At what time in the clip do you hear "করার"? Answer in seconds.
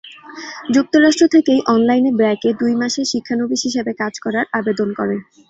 4.23-4.45